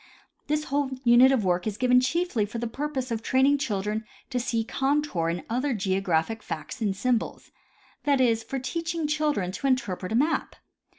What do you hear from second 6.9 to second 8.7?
symbols— that is, for